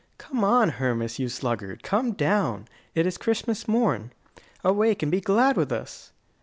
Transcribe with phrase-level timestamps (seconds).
[0.17, 1.83] "Come down, Hermas, you sluggard!
[1.83, 2.67] Come down!
[2.95, 4.11] It is Christmas morn.
[4.63, 6.11] Awake, and be glad with us!"